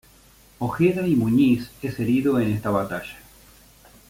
Ojeda 0.57 1.05
y 1.07 1.15
Muñiz 1.15 1.69
es 1.83 1.99
herido 1.99 2.39
en 2.39 2.49
esta 2.51 2.71
Batalla. 2.71 3.19